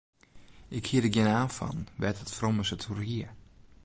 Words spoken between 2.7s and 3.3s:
it oer hie.